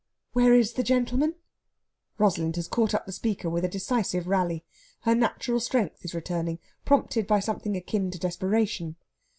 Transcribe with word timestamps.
"Where 0.33 0.55
is 0.55 0.73
the 0.73 0.81
gentleman?" 0.81 1.35
Rosalind 2.17 2.55
has 2.55 2.67
caught 2.67 2.95
up 2.95 3.05
the 3.05 3.11
speaker 3.11 3.51
with 3.51 3.63
a 3.63 3.67
decisive 3.69 4.25
rally. 4.27 4.65
Her 5.01 5.13
natural 5.13 5.59
strength 5.59 6.03
is 6.03 6.15
returning, 6.15 6.57
prompted 6.85 7.27
by 7.27 7.39
something 7.39 7.77
akin 7.77 8.09
to 8.09 8.17
desperation. 8.17 8.95